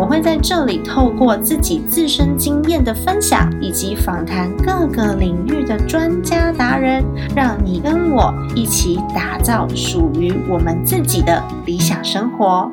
[0.00, 7.04] 我会在这里透过自己自身经验的分享，以及访谈各个领域的专家达人，
[7.36, 12.72] 让你跟我一起打造属于我们自己的理想生活。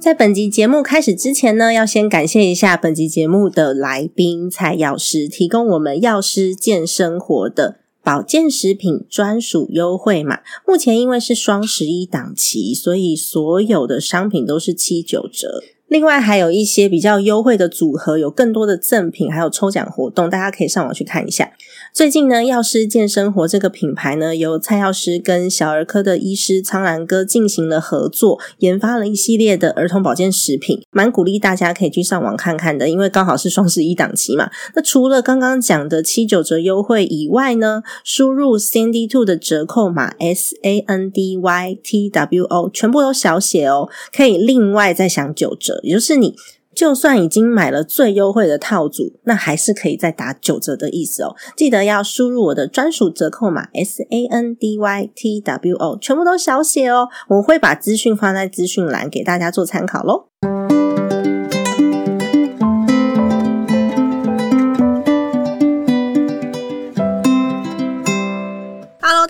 [0.00, 10.38] 在本集节目开始之前呢，要先感谢一下本集节目的来宾蔡药师，提供我们药师健生活的保健食品专属优惠码。
[10.66, 15.62] 目前因为是双十一档期，所以所有的商品都是七九折。
[15.92, 21.52] 另外还有一些比较优惠的组合，有更多的赠品，还有抽奖活动，大家可以上网去看一下。
[21.94, 34.50] 最近呢，药师健生活这个品牌呢，由蔡药师跟小儿科的医师苍兰哥进行了合作，研发了一系列的儿童保健食品，蛮鼓励大家可以去上网看看的，因为刚好是双十一档期嘛。
[34.74, 45.78] 那除了刚刚讲的七九折优惠以外呢，输入 Sandy Two 的折扣码 S A N D Y T W O，全部都小写哦，可以另外再享九折。
[45.82, 46.34] 也就是你
[46.74, 51.34] 就算已经买了最优惠的套组，那还是可以再打九折的意思哦。
[51.56, 57.08] 记得要输入我的专属折扣码 S A N D Y T W O，全部都小写哦。
[57.28, 60.28] 我会把资讯放在资讯栏给大家做参考喽。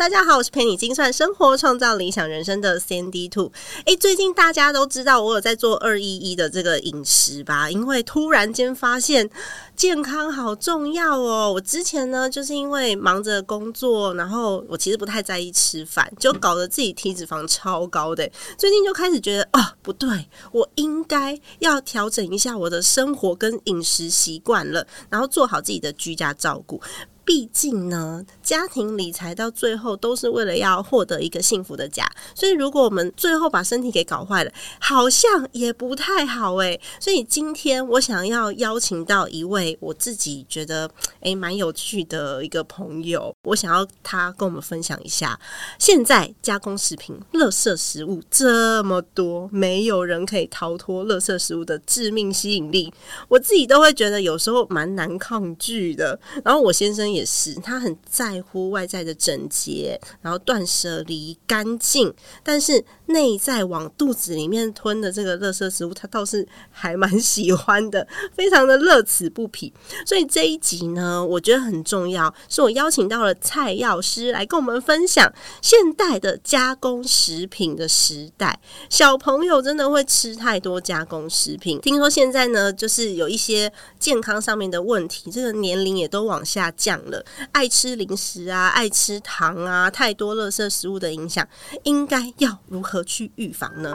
[0.03, 3.53] 大家好，我是陪你精算生活、创造理想人生的 Sandy Two。
[3.87, 7.71] 哎，最近大家都知道我有在做二一一的这个饮食吧？
[7.71, 9.31] 因为突然间发现
[9.77, 11.53] 健康好重要哦。
[11.53, 18.29] 我之前呢，就是因为忙着工作，然后我其实不太在意吃饭，就搞得自己体脂肪超高的。
[18.59, 26.83] 最近就开始觉得啊，不对，我应该要调整一下我的生活跟饮食习惯了，然后做好自己的居家照顾。
[27.25, 34.51] 毕竟呢，家庭理财到最后都是为了要获得一个幸福的家，所以如果我们最后把身体给搞坏了，
[34.81, 36.81] 好像也不太好诶。
[36.99, 40.91] 所以今天我想要邀请到一位我自己觉得
[41.21, 45.39] 诶蛮有趣的一个朋友，我想要他跟我们分享一下，
[45.79, 52.93] 现在加工食品、垃圾食物这么多，没有人可以逃脱垃圾食物的致命吸引力，
[53.29, 56.19] 我自己都会觉得有时候蛮难抗拒的。
[56.45, 57.12] 然后我先生。
[57.13, 62.13] 也是，他很在乎外在的整洁，然后断舍离干净，
[62.43, 69.73] 但是内在往肚子里面吞的这个垃圾食物，他倒是还蛮喜欢的， 非常的乐此不疲。
[70.07, 75.31] 所以这一集呢，我觉得很重要，是我邀请到了蔡药师来跟我们分享
[75.61, 78.59] 现代的加工食品的时代。
[78.89, 87.02] 小朋友真的会吃太多加工食品，听说现在呢，就是有一些健康上面的问题，这个年龄也都往下降。
[87.11, 91.47] 了，爱吃零食啊，爱吃糖啊，太多垃圾食物的影响，
[91.85, 93.95] 应该要如何去预防呢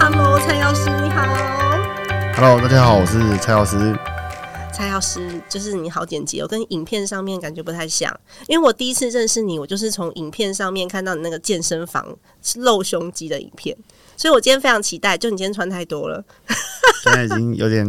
[0.00, 1.22] ？Hello，蔡药师，你好。
[2.34, 3.96] Hello，大家好，我是蔡药师。
[4.72, 8.10] 蔡药师，就是你好简洁，我跟影片上面感觉不太像。
[8.48, 12.16] 因为我第一次认识你，我就是从影片上面看到你那个健身房
[12.56, 13.76] 露胸肌的影片，
[14.16, 15.18] 所以我今天非常期待。
[15.18, 16.24] 就你今天穿太多了，
[17.04, 17.86] 现在已经有点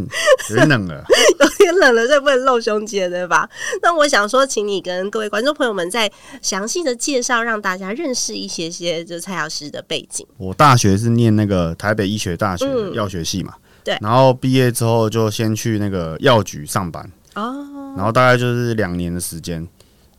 [0.49, 1.05] 有点冷了，
[1.39, 3.49] 有点冷了，所以不能露胸肌了，对吧？
[3.81, 10.27] 那我想说，请你跟各位观众朋友们再详细的介绍，让大家认识一些些，就蔡老师的背景。
[10.37, 13.53] 我大学是念那个台北医学大学药学系嘛。
[13.85, 19.67] 对，然后毕业之后就先去那个药局上班哦，然后大概就是两年的时间，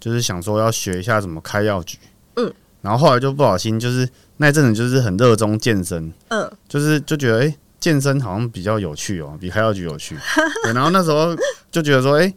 [0.00, 1.98] 就是想说要学一下怎么开药局，
[2.36, 2.52] 嗯，
[2.82, 10.16] 然后后来就不小心，就是那阵子就是很热衷健身，嗯，就是就觉得哎，健身好像比较有趣哦，比开药局有趣，
[10.64, 11.36] 对，然后那时候
[11.70, 12.32] 就觉得说，哎，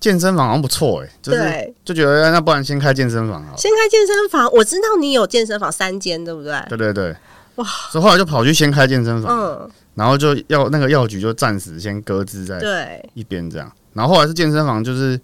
[0.00, 6.60] 健身房好像不错，哎，就是就觉得那不然先开健身房好，先开健身房，我知道你有健身房三间，对不对？
[6.68, 7.16] 对对对，
[7.58, 9.70] 哇，所以后来就跑去先开健身房，嗯。
[9.94, 13.70] 然后就要那个药局就暂时先搁置在一边，这样。
[13.94, 15.20] 然后后来是健身房，就是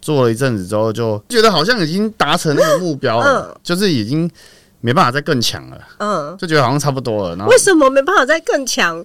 [0.00, 4.30] 做了一阵子之后，就觉得好像已经达成那个目标了，就是已经
[4.80, 5.78] 没办法再更强了。
[5.98, 7.36] 嗯，就觉得好像差不多了。
[7.36, 9.04] 然后为什么没办法再更强？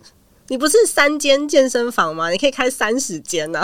[0.50, 2.30] 你不是三间健身房吗？
[2.30, 3.64] 你可以开三十间呢？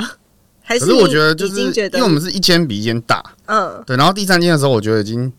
[0.64, 3.24] 还是我觉得就是因为我们是一间比一间大。
[3.46, 3.96] 嗯，对。
[3.96, 5.32] 然后第三间的时候，我觉得已经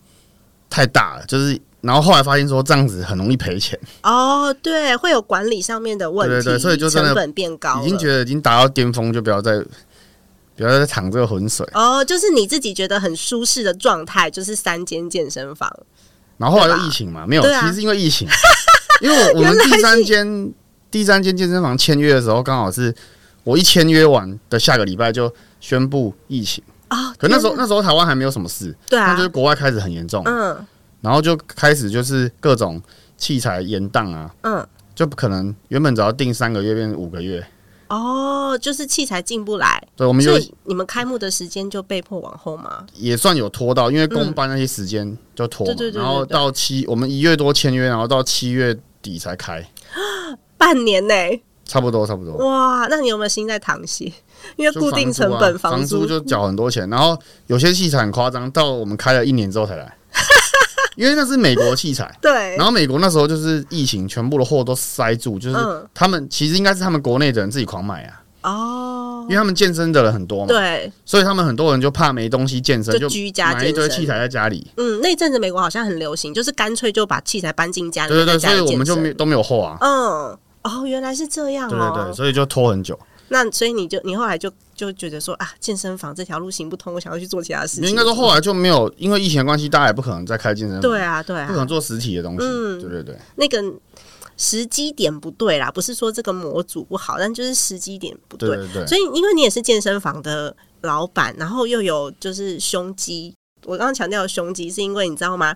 [0.69, 3.79] 太大了，就是然后后来发现说这样子很容易赔钱。
[4.03, 9.63] 哦，对，会有管理上面的问题，对对，所以就成本变高，已经觉得已经达到巅峰，就不要再
[10.55, 11.67] 不要再淌这个浑水。
[11.73, 15.71] 哦，就是你自己觉得很舒适的状态，就是三间健身房。
[16.37, 18.27] 然后后来又疫情嘛，没有，其实是因为疫情，
[19.01, 20.53] 因为我们第三间
[20.89, 22.93] 第三间健身房签约的时候，刚好是
[23.43, 26.63] 我一签约完的下个礼拜就宣布疫情。
[26.89, 27.13] 啊！
[27.17, 30.55] 可那时候那时候台湾还没有什么事，对啊，就是国外开始很严重，嗯，
[31.01, 32.81] 然后就开始就是各种
[33.17, 37.45] 器材延档啊，嗯，就不可能原本只要定三个月变成五个月，
[37.87, 40.31] 哦，就是器材进不来，对，我们就
[40.65, 42.85] 你们开幕的时间就被迫往后吗？
[42.95, 49.65] 也算有拖到，因为公班那些时间就拖，然后到七我们一月多签约，然后到七月底才开，
[50.57, 51.13] 半年呢，
[51.65, 52.35] 差不多差不多。
[52.45, 54.11] 哇，那你有没有心在淌血？
[54.55, 57.17] 因为固定成本房租就缴很多钱，然后
[57.47, 59.97] 有些器材很夸张，到我们开了一年之后才来，
[60.97, 62.13] 因为那是美国器材。
[62.21, 65.57] 对，然后美国那时候就是疫情，全部的货都塞住，就是
[65.93, 68.23] 他们其实应该是他们国内的人自己狂买啊。
[68.43, 74.65] 哦，因为他们健身的人很多嘛，对，所以他们很多人就怕没东西健身，就居家买一堆器材在家里。
[74.77, 78.13] 嗯，那阵子美国好像很流行，就是干脆就把器材搬进家里。
[78.13, 79.77] 对对对，所以我们就没都没有货啊。
[79.81, 81.69] 嗯，哦，原来是这样。
[81.69, 82.97] 对对对，所以就拖很久。
[83.29, 87.89] 那所以你就你后来就就觉得说啊，健身房这条路行不通，我想要去做其他事情。
[87.89, 90.81] 应该说后来就没有，因为疫情关系，大家也不可能再开健身房。
[90.81, 92.37] 对啊，对啊，不可能做实体的东西。
[92.41, 93.17] 嗯，对对对。
[93.35, 93.61] 那个
[94.37, 98.55] 时机点不对啦，不是说这个模组不好，但就是时机点不对。
[98.55, 98.87] 对对。
[98.87, 103.33] 所以因为你也是健身房的老板，然后又有就是胸肌。
[103.65, 105.53] 我刚刚强调的胸肌，是因为你知道吗？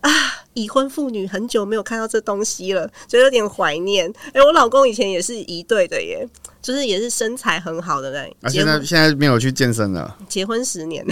[0.00, 0.10] 啊，
[0.52, 4.12] 已婚妇女很久没有看到这东西了，就有点怀念。
[4.34, 6.28] 哎，我老公以前也是一对的耶，
[6.64, 8.48] 就是也是身材很好的那。
[8.48, 10.16] 啊，现在现在没有去健身了。
[10.28, 11.04] 结婚十年，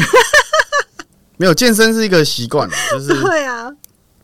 [1.36, 3.70] 没有健身是一个习惯， 就是对啊。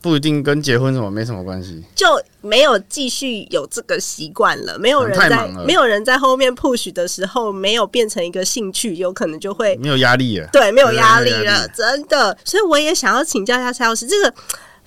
[0.00, 2.06] 不一定跟结婚什么没什么关系，就
[2.40, 4.78] 没有继续有这个习惯了。
[4.78, 10.48] 没有人在，没有人在后面 push 的时候，没有变成一个兴趣，有可能就会没有压力了。
[10.52, 12.38] 对，没有压力了，真的。
[12.44, 14.32] 所以我也想要请教一下蔡老师，这个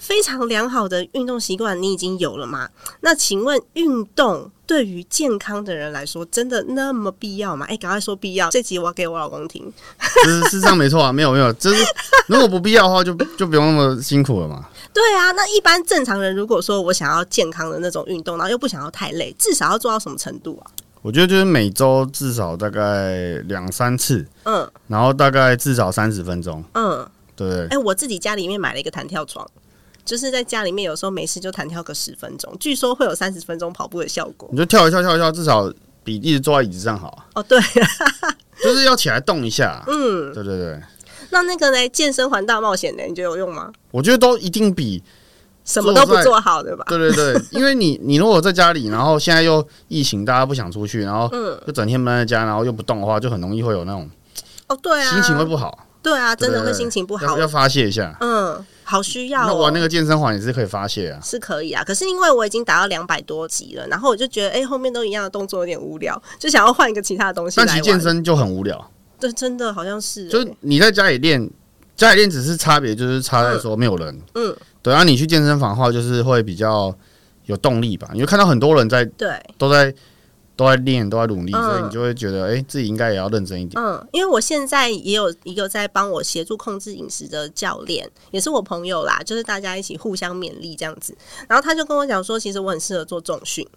[0.02, 2.68] 非常良好的运动习惯，你已经有了吗？
[3.02, 4.50] 那请问运动？
[4.66, 7.66] 对于健康的人来说，真的那么必要吗？
[7.68, 8.50] 哎，赶快说必要！
[8.50, 9.72] 这集我要给我老公听。
[10.24, 11.84] 事实上没错啊，没 有没有，就是
[12.28, 14.66] 如果不必要的话，就就不用那么辛苦了嘛。
[14.94, 20.72] 对啊，那一般正常人如果说我想要健康的那种运动，然后又不想要太累，至少要做到什么程度啊？
[21.02, 27.06] 我觉得就是每周至少大概两三次，嗯，然后大概至少三十分钟，嗯，
[27.36, 27.68] 对。
[27.68, 29.46] 哎，我自己家里面买了一个弹跳床。
[30.12, 34.50] 就是在家里面，有时候没事就弹跳个十分钟，据说会有三十分钟跑步的效果。
[34.52, 35.72] 你就跳一跳，跳一跳，至少
[36.04, 37.30] 比一直坐在椅子上好。
[37.34, 37.58] 哦，对，
[38.62, 39.82] 就是要起来动一下。
[39.88, 40.78] 嗯，对对对。
[41.30, 41.88] 那那个呢？
[41.88, 43.04] 健身环大冒险呢？
[43.08, 43.72] 你觉得有用吗？
[43.92, 45.02] 我觉得都一定比
[45.64, 46.84] 什么都不做好，对吧？
[46.90, 54.10] 对对对，因为你你如果在家里，然后现在又疫情，大家不想出去，然后嗯，就整天闷在家，然后又不动的话，就很容易会有那种
[54.68, 55.88] 哦，对啊，心情会不好。
[56.04, 58.14] 对啊，真的会心情不好，要发泄一下。
[58.20, 58.66] 嗯。
[58.92, 61.82] 好需要，那玩那个健身环也是可以发泄啊，是可以啊。
[61.82, 67.56] 可是因为我已经达到两百多级了，然后我就觉得，哎，后面都一样的动作有点无聊， 就想要换一个其他的东西。
[67.56, 70.28] 但其实健身就很无聊，对，真的好像是。
[70.28, 71.50] 就是你在家里练，
[71.96, 74.22] 家里练只是差别，就是差在说没有人。
[74.36, 76.94] 嗯，对啊，你去健身房的话，就是会比较
[77.46, 78.10] 有动力吧？
[78.14, 79.94] 你会看到很多人在，对，都在。
[80.62, 83.84] 都在练，都在努力，所以你就会觉得，哎，自己应该也要认真一点。
[83.84, 91.18] 嗯，因为我现在也有一个在帮我协助控制饮食的教练，也是我朋友啦，就是大家一起互相勉励这样子。
[91.48, 93.68] 然后他就跟我讲说，其实我很适合做重训，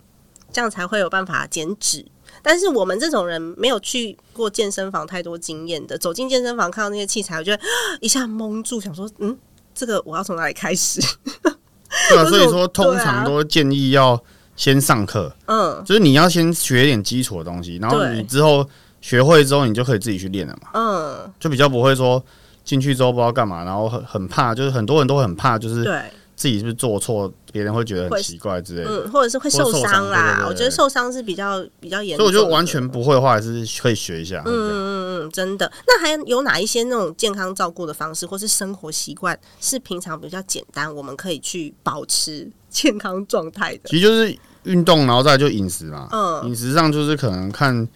[0.52, 2.04] 这样才会有办法减脂。
[2.42, 7.62] 但是我们这种人没有去过健身房太多经验的，走进健身房看到那些器材，我觉得
[8.02, 9.34] 一下懵住，想说，嗯，
[9.74, 11.00] 这个我要从哪里开始？
[12.10, 14.22] 对啊，所以说通常都建议要。
[14.56, 18.68] 先上课，嗯，就是你要先学一点基础的东西，然后你之后
[19.00, 22.22] 学会之后，你就可以自己去练了嘛，嗯，就比较不会说
[22.64, 26.00] 进去之后不知道干嘛，然后很很怕，就是很多人都很怕，就是对。
[26.36, 30.44] 自己是不是做错，别人会觉得很奇怪之类的，嗯，或者是会受伤啦。
[30.48, 34.42] 我觉得受伤是比较比较严重，所以我觉得完全不会的话，还是可以学一下。
[34.44, 35.70] 嗯嗯嗯，真的。
[35.86, 43.82] 那还有哪一些那种健康照顾的方式，或是生活习惯是平常比较简单，我们可以去保持健康状态的？
[43.86, 44.36] 其实就是。
[44.64, 46.08] 运动，然后再就饮食嘛。
[46.10, 47.86] 嗯，饮食上就是可能看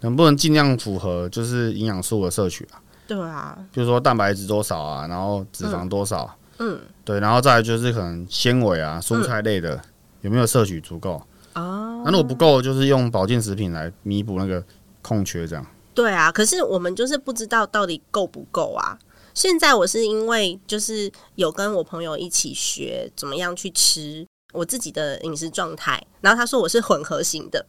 [0.00, 2.76] 能不能尽量符合，就是营养素的摄取啊。
[3.06, 6.36] 对啊，比如说蛋白质多少啊，然后脂肪多少。
[6.58, 9.80] 嗯，对，然后再就是可能纤维啊，蔬菜类的
[10.20, 11.14] 有没有摄取足够
[11.54, 14.62] 啊，那如果不够，就是用保健食品来弥补那个
[15.00, 15.64] 空缺，这样。
[15.94, 18.98] 对啊，可是我们就是不知道到底够不够啊。
[19.34, 27.64] 现在我是因为就是有跟我朋友一起学怎么样去吃我自己的饮食状态，然后他说我是混合型的。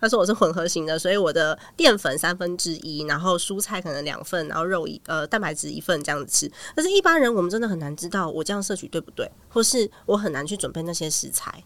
[0.00, 6.50] 他说我是混合型的，所以我的淀粉三分之一，然后蔬菜可能两份，然后肉一呃蛋白质一份这样子吃。
[6.74, 11.62] 但是一般人我们真的很难知道我这样摄取对不对，或是我很难去准备那些食材。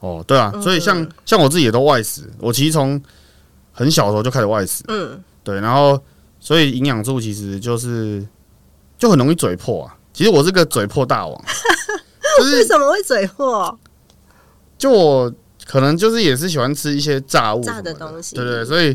[0.00, 2.98] 哦，对啊，所以像像我自己也都外食，我其实从
[3.70, 6.02] 很小的时候就开始外食，嗯，对，然后
[6.40, 8.26] 所以营养素其实就是
[9.02, 9.96] 就很容易嘴破啊。
[10.12, 11.44] 其实我是个嘴破大王，
[12.52, 13.76] 为什么会嘴破？
[14.78, 15.32] 就我。
[15.64, 18.94] 可能就是也是喜欢吃一些炸物、炸的东西，对对，所以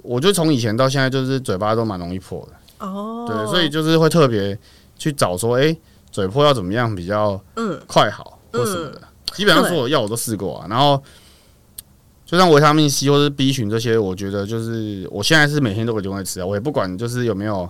[0.00, 2.86] 我就从以前到现在，就是嘴巴都蛮容易破的。
[2.86, 4.56] 哦，对，所以就是会特别
[4.96, 5.76] 去找说，哎，
[6.10, 9.02] 嘴破要怎么样比较嗯快好或什么的。
[9.34, 11.02] 基本上所有药我都试过啊，然后
[12.24, 17.68] 就像维他命 C 或是 B 群这些，我觉得就是我现在是每天都会定会吃啊，我也不管就是有没有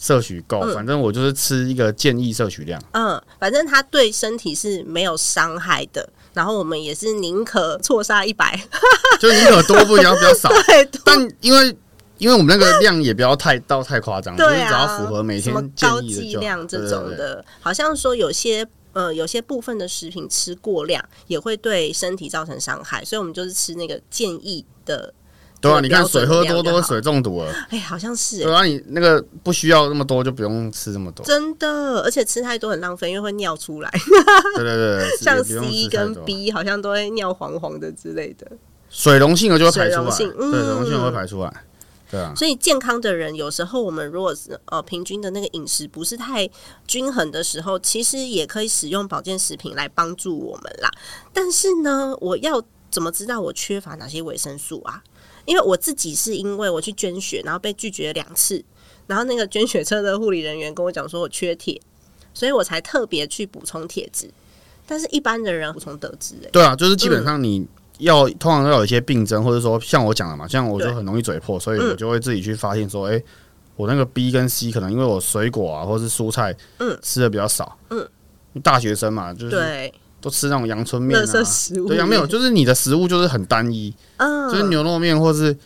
[0.00, 2.82] 摄取够，反正我就是吃一个建议摄取量。
[2.92, 6.08] 嗯，反正它对身体是没有伤害的。
[6.32, 8.58] 然后我们也是宁可错杀一百，
[9.20, 10.48] 就宁可多不要比较少。
[10.66, 11.76] 对，但因为
[12.18, 17.44] 因为我们那个量也不要太到太夸张， 就是只要符合每天高剂量这种的。
[17.60, 25.12] 好像说有些呃有些部分的食品吃过量也会对身体造成伤害，所以我们就是吃那个建议的。
[25.60, 27.52] 对啊，你看水喝多多，水中毒了。
[27.68, 28.42] 哎，好像是。
[28.42, 31.24] 对啊，你那个不需要那么多，就不用吃那么多。
[31.26, 33.90] 真的，而且吃太多很浪费，因为会尿出来。
[34.56, 38.50] 对 对对，像 C 跟 B 好像都会尿黄黄的之类的。
[38.88, 41.64] 水溶性的就会排出来，对，水溶性会排出来。
[42.10, 46.48] 对啊，所以健康的人有时候我们如果是呃平均的那个饮食不是太
[46.86, 50.90] 均衡的时候，其实也可以使用保健食品来帮助我们啦。
[51.32, 55.00] 但是呢，我要怎么知道我缺乏哪些维生素啊？
[55.44, 58.64] 因为我自己是因为我去捐血，然后被拒绝了两次，
[59.06, 61.80] 然后那个捐血车的护理人员跟我讲说我缺铁，
[62.32, 64.30] 所以我才特别去补充铁质。
[64.86, 67.66] 但是一般的人补充得知，哎，对啊，就是基本上你
[67.98, 73.22] 要通常要有一些病症，或者说像我讲的嘛，像我就很容易嘴破，所以我就会自己去发现说，哎，
[73.76, 76.98] 我那个 B 跟 C 可能因为我水果啊或者是蔬菜嗯。
[77.02, 78.08] 吃的比较少，嗯，
[78.62, 79.94] 大学生嘛，就是对。
[80.20, 81.24] 都吃那种阳春面啊，
[81.88, 85.56] 对，阳没有，就是你的食物就是很单一，嗯，就是牛肉面或是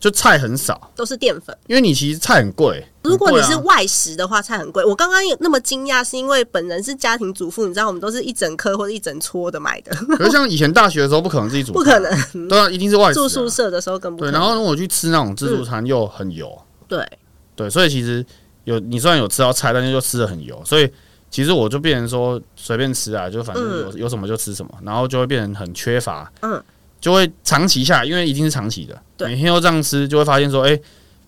[0.00, 1.56] 就菜很少，都是淀粉。
[1.68, 4.84] 因为你其实菜很贵，如果你是外食的话，菜很贵。
[4.84, 9.94] 我刚刚有那么惊讶，是因为本人是家庭主妇，你知道我们都是一整颗或者一整撮的买的。
[10.18, 14.32] 可是像以前大学的时候，不可能自己煮，不可能，对啊，一定是外住宿舍的时候更不对。
[14.32, 17.06] 然后我去吃那种自助餐又很油，对。
[17.54, 18.26] 对，所以其实
[18.64, 20.90] 有你虽然有吃到菜，但是又吃的很油，所以。
[21.32, 26.62] 其实我就变成说随便吃啊，就反正有有什么就吃什么，然后就会变成很缺乏，嗯，
[27.00, 30.78] 就会长期下来，因为一定是长期的，每天都这样吃，就会发现说，哎，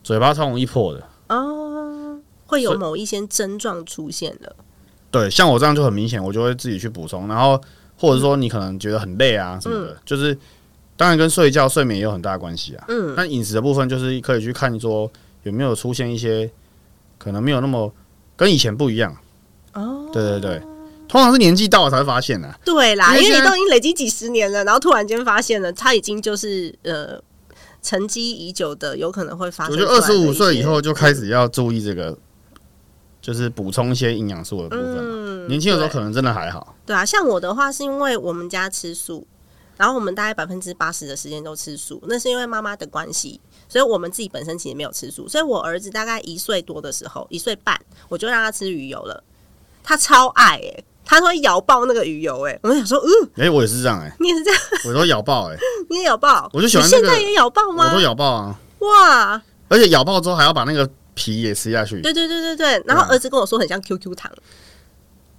[0.03, 4.55] 嘴巴超容易破的，哦，会有某一些症状出现的。
[5.11, 7.59] 对，像我这样就很明显，我就会自己去补充，然后
[7.97, 10.37] 或者说你可能觉得很累啊什么的，就是
[10.99, 15.11] 当然跟睡觉睡眠也有很大关系啊，嗯，那饮食的部分就是可以去看说
[15.45, 16.51] 有没有出现一些
[17.17, 17.91] 可能没有那么
[18.37, 19.17] 跟以前不一样。
[19.75, 20.62] 哦，对对对，
[21.09, 22.52] 通常是年纪到了才会发现的。
[22.64, 27.21] 对啦，因为你都已经累积几十年了，然后突然间发现了，他已经就是呃
[27.83, 29.75] 沉积已久的，有可能会发生。
[29.75, 32.16] 我觉得二十五岁以后就开始要注意这个，
[33.21, 34.99] 就是补充一些营养素的部分。
[34.99, 36.75] 嗯年轻的时候可能真的还好。
[36.87, 39.26] 对啊，像我的话是因为我们家吃素，
[39.76, 43.38] 然后我们大概百分之八十的时间都吃素，那是因为妈妈的关系，
[43.69, 45.28] 所以我们自己本身其实没有吃素。
[45.28, 47.78] 所以我儿子大概一岁多的时候，一岁半，
[48.09, 49.23] 我就让他吃鱼油了。
[49.85, 55.57] 他超爱哎，他会咬爆那个鱼油哎，我就想说，嗯，哎，我也是这样哎，你也是这样，我都咬爆哎，
[55.91, 57.91] 你也咬爆，我就喜欢现在也咬爆吗？
[57.91, 59.43] 我都咬爆啊，哇！
[59.69, 62.83] 而且咬爆之后还要把那个皮也吃下去，对对对对对。
[62.87, 64.33] 然后儿子跟我说很像 QQ 糖，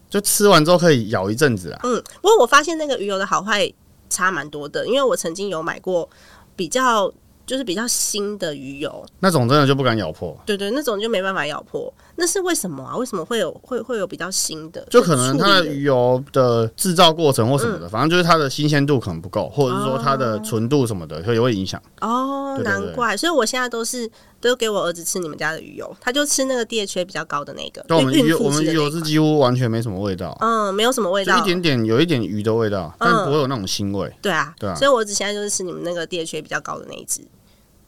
[0.09, 1.79] 就吃完之后可以咬一阵子啊。
[1.83, 3.71] 嗯，不过我发现那个鱼油的好坏
[4.09, 6.07] 差蛮多的，因为我曾经有买过
[6.55, 7.11] 比较。
[7.47, 10.35] 就是比较新的鱼油，那种真的就不敢咬破。
[10.47, 11.93] 对对，那种就没办法咬破。
[12.17, 12.95] 那是为什么啊？
[12.95, 14.85] 为什么会有会会有比较新的？
[14.89, 21.81] 就可能它的鱼油的制造过程或什么的，反正就是它的新鲜度可能不够，或者是说它的纯度什么的会会影响。
[22.01, 23.17] 哦，难怪。
[23.17, 27.83] 所以我现在都是都给我儿子吃你们家的鱼油，他就吃那个 DHA 比较高的那个。
[27.87, 30.37] 对我们鱼我们鱼油是几乎完全没什么味道。
[30.39, 34.13] 嗯，没有什么味道，一点点有一点鱼的味道，但不会有那种腥味。
[34.21, 34.75] 对啊，对啊。
[34.75, 37.21] 所以我儿子现在就是吃你们那个 DHA 比较高的那一只。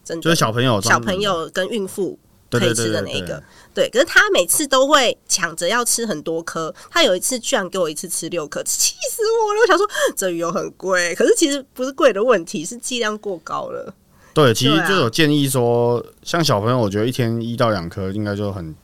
[0.04, 2.18] 真的就是小朋友、小朋友跟孕妇
[2.52, 3.42] 可以吃的那一个，
[3.74, 3.90] 对。
[3.90, 9.62] 可是他每次都会抢着要吃很多颗，他有一次居然给我一次吃六颗，气死我了！
[9.62, 13.94] 我想说这鱼油很贵，可是其实不是贵的问题，是剂量过高了。
[14.34, 18.76] 对，其实就有建议说，像小朋友，我觉得一天一到两颗应该就很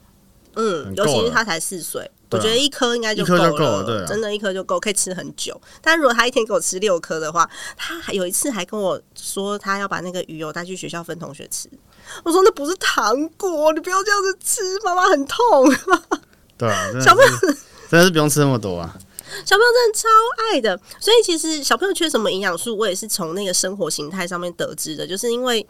[0.56, 5.60] 嗯，尤其是他才四岁，我觉得一颗应该就够了，对，真的，一颗就够，可以吃很久。
[5.80, 11.68] 但如果他一天给我吃六颗的话，他还有一次还跟我说，他要把那个鱼油带去学校分同学吃。
[12.24, 15.38] 我说那不是糖果，你不要这样子吃，妈妈很痛。
[16.58, 17.30] 对啊，小朋友
[17.88, 18.96] 真的是不用吃那么多啊。
[19.44, 20.08] 小朋友真的超
[20.52, 25.64] 爱的，所以其实小朋友缺什么营养素，我也是从那个生活形态上面得知的，就是因为。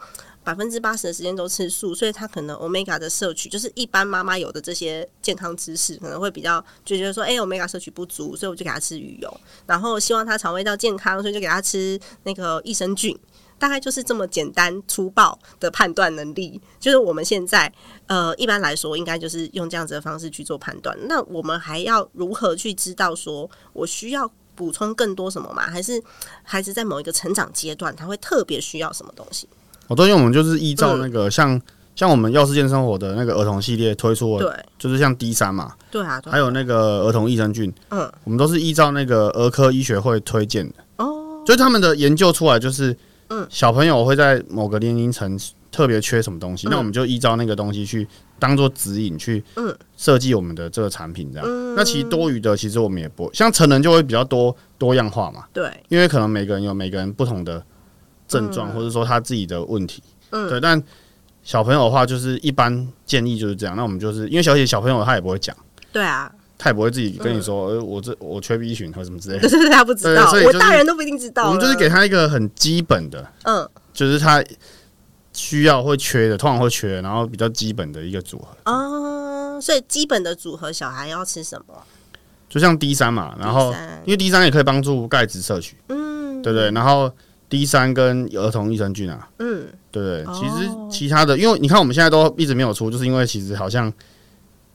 [0.45, 13.17] 百分之八十的时间都吃素，所以他可能 omega 的摄取就是一般妈妈有的这些健康知识，可能会比较就觉得说，哎，omega 摄取不足，所以我就给他吃鱼油，然后希望他肠胃道健康，所以就给他吃那个益生菌，
[13.57, 16.61] 大概就是这么简单粗暴的判断能力。
[16.79, 17.73] 就是我们现在
[18.05, 20.95] 呃，一般来说应该就是用这样子的方式去做判断。
[21.07, 25.63] 那我们还要如何去知道说我需要补充更多什么吗？
[25.63, 26.01] 还是
[26.43, 29.49] 孩子在某一个成长阶段，他会特别需要什么东西？
[29.87, 31.59] 我最近我们就是依照那个像
[31.95, 42.97] 像我们药师健生活的那个儿童系列推出，对，就是像 D 三嘛，对啊，还有那个儿童益生菌，嗯，我们都是依照那个儿科医学会推荐的哦，就他们的研究出来就是，
[43.29, 45.39] 嗯，小朋友会在某个年龄层
[45.71, 48.07] 特别缺什么东西，那我们就依照那个东西去
[48.39, 51.75] 当做指引去，嗯，设计我们的这个产品这样。
[51.75, 57.63] 那其实多余的其实我们也不像成人就会比较多多样化嘛，对，因为可能每个人有每个人不同的。
[58.27, 60.01] 症状或者说他自己的问题，
[60.31, 60.81] 嗯，对，但
[61.43, 63.75] 小朋友的话就是一般建议就是这样。
[63.75, 65.55] 那我们就是因为小姐小朋友他也不会讲，
[65.91, 71.47] 对啊，他也不会自己跟你说，呃，我这我缺 B 群或什么之类的， 是他不知道，我大人都不一定知道。
[71.47, 74.43] 我们就是给他一个很基本的，嗯，就是他
[75.33, 78.71] 需要会缺的，通常会缺，然后比较基本的一个组合。
[78.71, 81.75] 哦，所以基本的组合，小孩要吃什么？
[82.49, 83.71] 就像 D 三嘛，然后
[84.05, 87.13] 因为 D 三也可以帮助钙质摄取，嗯，对对，然后。
[87.55, 90.33] D 三跟儿童益生菌啊，嗯，对对？
[90.33, 93.91] 其实其他的，因为你看我们现在都一直没有出，就是因为其实好像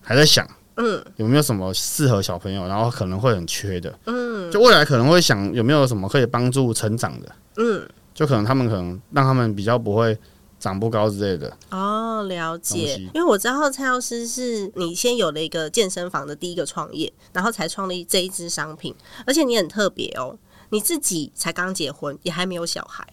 [0.00, 10.16] 还在想，嗯，有没有什么适合小朋友，然后可能会很缺的，嗯，就未来可能会想有没有什么可以帮助成长的，嗯，就可能他们可能让他们比较不会
[10.58, 11.54] 长不高之类的。
[11.70, 12.96] 哦，了解。
[13.12, 18.94] 因为我知道蔡药师是你先有了一个健身房的第一个创业，然后才创立这一支商品，
[19.26, 20.38] 而且你很特别哦。
[20.70, 23.06] 你自己才刚结婚，也还没有小孩，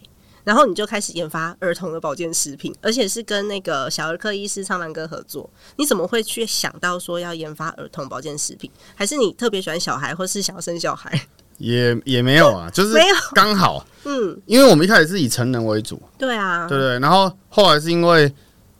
[0.44, 5.48] 然后你就开始研发儿童的保健食品，而且是跟那个小儿科医师苍兰哥合作。
[5.76, 8.70] 你怎么会去想到说要研发儿童保健食品？
[8.94, 11.20] 还是你特别喜欢小孩，或是想要生小孩？
[11.58, 12.96] 也也没有啊，就是
[13.34, 18.32] 刚好，嗯，因为我们一开始是以成人为主，对啊，对对，然后后来是因为。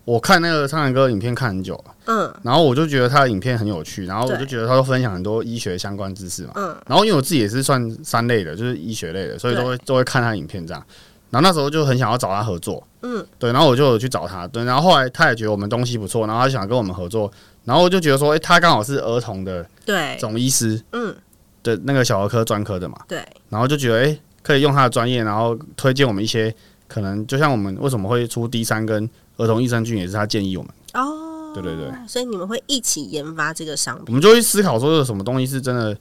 [0.04, 10.82] 我看那个苍兰哥影片看很久了，嗯，然后我就觉得他的影片很有趣，然后我就觉得他都分享很多医学相关知识嘛，嗯，然后因为我自己也是算三类的，就是医学类的，所以都会都会看他影片这样，
[11.30, 17.30] 然后那时候就很想要找他合作，嗯，对，然后我就去找他，对，然后后来他也觉得我们东西不错，然后他想跟我们合作，
[17.64, 20.16] 然后我就觉得说，哎，他刚好是儿童的对。
[20.18, 21.14] 总医师，嗯，
[21.62, 26.54] 的那个小儿科专科的嘛，对，然后就觉得哎，可以用他的专业，然后推荐我们一些
[26.86, 30.72] 可能就像我们为什么会出 D 三跟儿童益生菌也是他建议我们。
[30.94, 31.27] 哦，
[31.62, 35.96] 对对对，所以你们会一起研发这个商品，我们就会思考说有什么东西是真的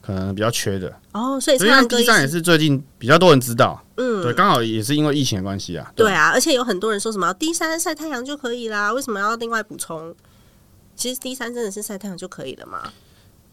[0.00, 0.92] 可能比较缺的。
[1.12, 5.92] 哦，所以这样 D 三也是最近比较多人知道，嗯，对，刚好也是因为疫情的关系啊。
[5.94, 10.14] 对啊，而且有很多人说什么 D 三晒太阳就可以啦，为什么要另外补充？
[10.94, 12.92] 其实 D 三真的是晒太阳就可以了嘛？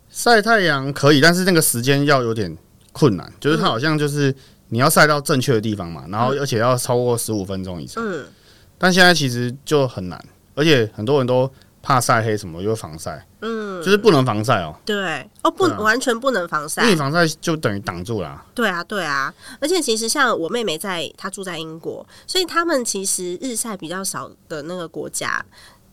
[0.10, 2.58] 晒太阳可以，但是那个时间要有点
[2.92, 4.34] 困难，就是它好像就是
[4.70, 8.04] 你要晒到正确的地方嘛，然后而且要超过十五分钟以上。
[8.06, 8.26] 嗯，
[8.78, 10.20] 但现在其实就很难。
[10.60, 11.50] 而且很多人都
[11.82, 14.76] 怕晒黑，什么又防晒，嗯，就是不能防晒哦。
[14.84, 18.44] 对，哦，不，完全不能防晒，因为防晒就等于挡住了。
[18.54, 19.34] 对啊，对啊。
[19.62, 25.46] 而且其实像我妹妹在，她住在英国，所以他们其实日晒比较少的那个国家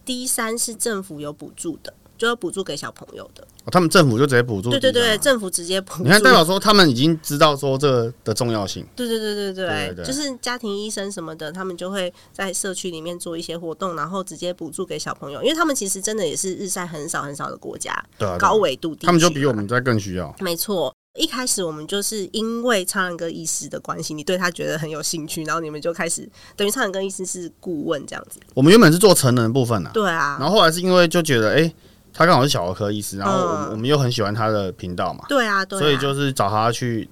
[0.05, 1.95] ，D 三是政府有补助的。
[2.17, 4.71] 就要补助给小朋友的，他们政府就直接补助。
[4.71, 6.03] 对对对，政府直接补。
[6.03, 8.87] 你看，代表说他们已经知道说这的重要性。
[8.95, 20.35] 对对对对对，就是家庭医生什么的，他们就会在社区里面做一些活动，然后直接补助给小朋友，因为他们其实真的也是日晒很少很少的国家，对高纬度地区，他们就比我们在更需要。
[20.41, 28.41] 没错，一开始我们就是因为苍兰哥医师的关系，你对他觉得很有兴趣，然后你们就开始等于苍兰哥医师是顾问这样子。
[28.55, 31.73] 我们原本是做成人部分的，对啊，然后后来是因为就觉得哎。
[32.17, 37.07] 他刚好是小儿科医师，然后我我们又很喜欢他的频道嘛，对啊，所以就是找他去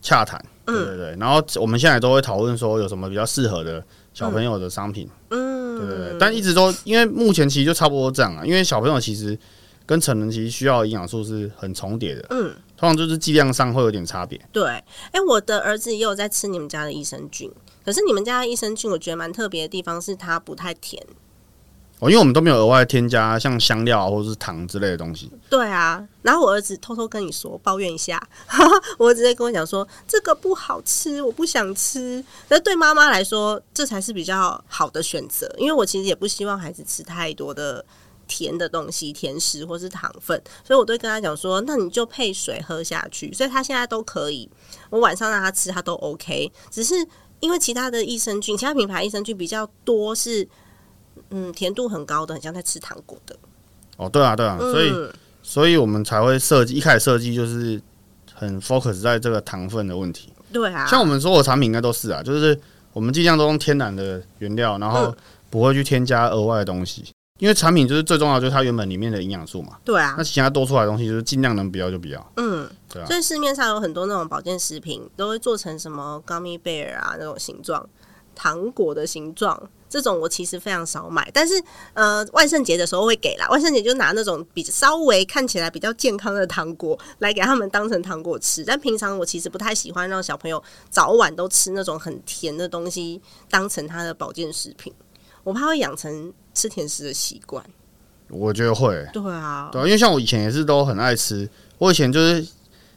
[0.00, 1.16] 洽谈，对对对。
[1.18, 6.16] 然后我们现在都会讨论说有什么比较适合的小朋友的商品，嗯，对对对。
[6.20, 9.36] 但一直都因为目前其实就差不多这样啊，因为小朋友其实
[9.84, 14.40] 跟成人其实需要营养素是很重叠的，嗯，通常就是剂量上会有点差别。
[14.52, 14.64] 对，
[15.10, 17.50] 哎，我的儿子也有在吃你们家的益生菌，
[17.84, 21.04] 可是你们家的益生菌我觉得蛮特别的地方是它不太甜。
[22.00, 25.30] 哦，因为我们都没有额外添加像香料或者是糖之类的东西。
[25.48, 28.20] 对啊，然后我儿子偷偷跟你说抱怨一下，
[28.98, 32.22] 我儿子在跟我讲说这个不好吃，我不想吃。
[32.48, 37.82] 那对妈妈来说，这才是比较好的选择，因为我其实也不希望孩子吃太多的
[38.26, 43.32] 甜的东西、甜食或是糖分，所以我都跟他讲说，那你就配水喝下去。
[43.32, 44.50] 所以他现在都可以，
[44.90, 46.52] 我晚上让他吃，他都 OK。
[46.70, 46.94] 只是
[47.38, 50.46] 因为其他的益生菌，其他品牌益生菌比较多是。
[51.36, 53.36] 嗯，甜度很高的，很像在吃糖果的。
[53.96, 54.92] 哦，对啊，对啊，所以，
[55.42, 57.80] 所以我们才会设计，一开始设计就是
[58.32, 60.32] 很 focus 在这个糖分的问题。
[60.52, 62.56] 对啊，像我们所有产品应该都是啊，就是
[62.92, 65.12] 我们尽量都用天然的原料，然后
[65.50, 67.04] 不会去添加额外的东西，
[67.40, 69.76] 因为产品就是最重要，就是它原本里面的营养素嘛。
[69.84, 72.32] 对啊，那其他多出来的东西，就是尽量能不要就不要。
[72.36, 73.06] 嗯，对啊。
[73.06, 77.84] 所以市面上有很多那种保健食品，都会做成什么 gummy bear 啊那种形状，
[78.36, 79.60] 糖果的形状。
[79.94, 81.54] 这种我其实非常少买，但是
[81.92, 83.48] 呃，万圣节的时候会给啦。
[83.48, 88.64] 万圣节就拿那种比稍微看起来比较健康的糖果来给他们当成糖果吃。
[88.64, 94.92] 但平常我其实不太喜欢让小朋友早晚都吃那种很甜的东西当成他的保健食品，
[95.44, 97.64] 我怕会养成吃甜食的习惯。
[98.30, 102.44] 我觉得会，对啊，对啊，因为像我以前也是都很爱吃，我以前就是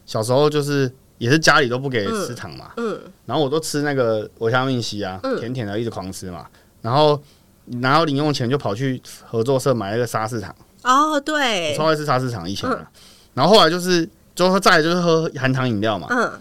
[0.07, 6.47] 小时候就是也是家里都不给吃糖嘛，嗯，然后我都吃那个维他命 C 啊，甜甜的一直狂吃嘛。
[6.87, 7.21] 然后
[7.65, 12.87] 拿到零用钱就跑去合作社买那个沙士糖哦，对，超爱吃沙士糖以前的。
[13.33, 16.31] 然后后来就是就后再就是喝含糖饮料嘛，嗯，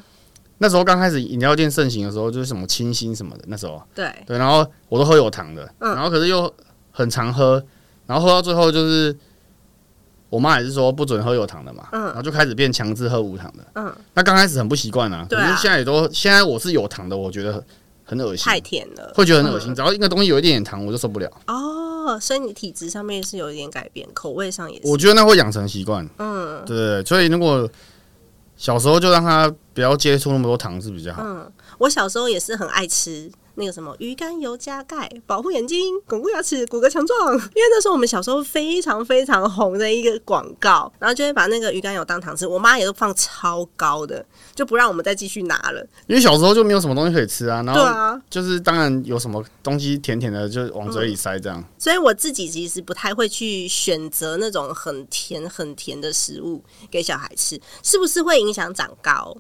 [0.59, 3.83] 那时候刚开始饮料店盛行的时候，就是什么清新什么的，那时候。
[3.93, 4.09] 对。
[4.25, 5.93] 对，然后我都喝有糖的，嗯。
[5.97, 6.55] 然后可是又
[6.93, 7.61] 很常喝，
[8.07, 9.17] 然后喝到最后就是
[10.31, 17.65] 我妈也是说不准喝有糖的嘛，嗯，然后就开始变强制喝无糖的，嗯，那刚开始很不习惯啊，可是现在也都现在我是有糖的，我觉得。
[18.07, 19.75] 很恶心，太甜了，会觉得很恶心。
[19.75, 21.31] 只要一个东西有一点点糖，我就受不了。
[21.49, 24.87] 哦，所以你体质上面是有一点改变，口味上也是。
[24.87, 26.09] 我觉得那会养成习惯。
[26.19, 27.69] 嗯，对，所以如果
[28.57, 31.23] 小时候就让他不要接触那么多糖是比较好。
[31.23, 33.31] 嗯，我小时候也是很爱吃。
[33.57, 37.33] 那个什么鱼肝油加钙，保护眼睛，巩固牙齿，骨骼强壮。
[37.33, 42.47] 因为那时候我们小时候非常非常红的一个广告，然后就会把那个鱼肝油当糖吃。
[42.47, 45.85] 我妈也都放超高的，就不让我们再继续拿了。
[46.07, 51.65] 因为小时候就没有什么东西可以吃啊，然后就是当然有什么东西甜甜的就往嘴里塞这样。
[51.79, 59.37] 所以我自己其实不太会去选择那种很甜很甜的食物给小孩吃，是不是会影响长高？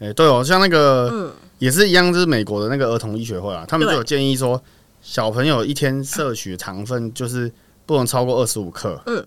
[0.00, 4.60] 哎，对哦，像那个，也是一样，就是美国的那个儿童医学会啊，他们就有建议说，
[5.00, 7.52] 小朋友一天摄取糖分就是
[7.86, 9.00] 不能超过二十五克。
[9.06, 9.24] 嗯，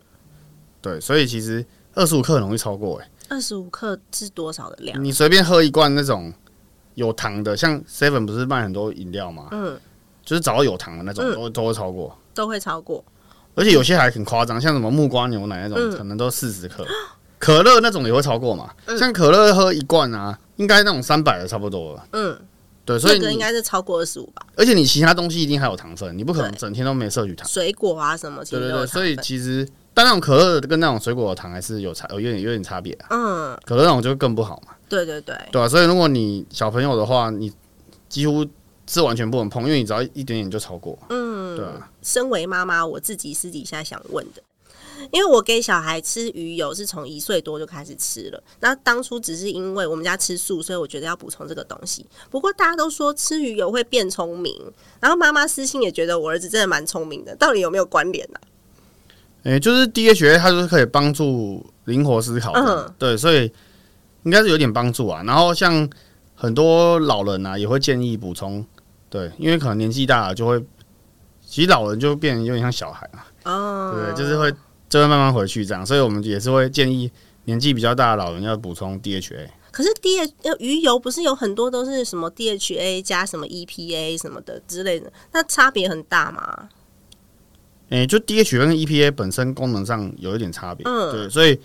[0.82, 3.00] 对，所以其实二十五克很容易超过。
[3.00, 5.04] 哎，二十五克是多少的量？
[5.04, 6.34] 你随便喝一罐那种
[6.96, 9.50] 有糖的，像 Seven 不是卖很多饮料吗？
[9.52, 9.80] 嗯，
[10.26, 13.04] 就是找到有糖的那种，都都会超过，都会超过。
[13.54, 16.84] 而且有些还很夸张，像什么木瓜牛奶那种，可能都四十克。
[17.38, 18.74] 可乐那种也会超过嘛？
[18.98, 22.08] 像可乐喝一罐啊，应该那种三百的差不多了。
[22.12, 22.40] 嗯，
[22.86, 24.46] 对，所以应该是超过二十五吧。
[24.56, 27.48] 而且你其他东西一定还有糖分，你不可能整天都没摄取糖。
[27.48, 33.08] 水果啊什么，对对对，所以其实但那种可乐跟那种水果的糖还是有差，有点有点差别啊。
[33.12, 34.74] 嗯，可乐那种就更不好嘛。
[34.88, 35.68] 对对对，对啊。
[35.68, 37.52] 所以如果你小朋友的话，你
[38.10, 38.46] 几乎
[38.88, 40.98] 是完全不能碰，因为你只要一点点就超过。
[41.10, 41.90] 嗯，对啊。
[42.02, 44.44] 身为妈妈，我自己私底下想问的。
[45.12, 52.06] 因为我给小孩吃鱼油是从一岁多就开始吃了，那当初只是因为我们家吃素，所以我觉得要补充这个东西。
[52.30, 54.54] 不过大家都说吃鱼油会变聪明，
[55.00, 58.40] 然后妈妈私信也觉得我儿子真的蛮聪明的，到底有没有关联呢？
[59.44, 63.52] 诶，就是 DHA 它就是可以帮助灵活思考的，对，所以
[64.24, 65.22] 应该是有点帮助啊。
[65.26, 65.90] 然后像
[66.36, 68.66] 很多老人啊，也会建议补充，
[69.10, 70.64] 对，因为可能年纪大了就会，
[71.46, 74.54] 其实老人就变得有点像小孩嘛，哦，对，就是会。
[74.94, 77.12] 就会慢慢回去这样，所以我们也是会建议
[77.46, 79.48] 年纪比较大的老人要补充 DHA。
[79.72, 86.70] 可是 D H 鱼油不是有很多都是什么 DHA 加什么 EPA 什么的之类的，那差别很大吗？
[87.90, 91.60] 诶，就 DHA 跟 EPA 本身功能上有一点差别，嗯，对，所以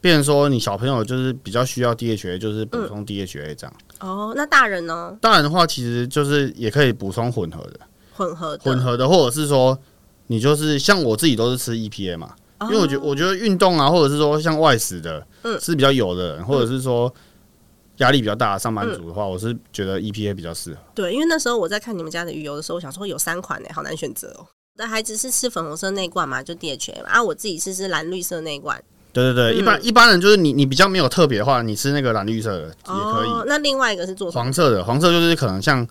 [0.00, 3.72] 变成说你小朋友就是比较需要 DHA，就是补充 DHA 这样。
[4.00, 5.16] 哦，那大人呢？
[5.20, 7.78] 大人的话其实就是也可以补充混合的，
[8.14, 9.78] 混合混合的，或者是说
[10.26, 12.34] 你就是像我自己都是吃 EPA 嘛。
[12.62, 17.12] 因为我觉我觉得运动啊，或者是说像外食的，嗯，是比较有的人，或者是说
[17.98, 20.80] 压力比较大的上班族的话，我是觉得 EPA 比较适合。
[20.94, 24.46] 对，因为那时候我在看你们家的鱼油的时候，我想说有三款呢，好难选择哦。
[24.76, 28.82] 的孩子是吃粉红色那罐嘛，就 DHA 嘛，啊，我自己是吃蓝绿色那罐。
[29.12, 33.28] 对对对，一般一般人就是你你比较没有特别的话，你吃那个蓝绿色的也可以。
[33.46, 35.86] 那另外一个是做黄色的，黄色就是可能像